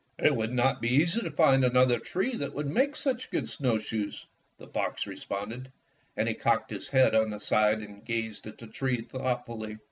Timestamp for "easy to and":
0.89-1.63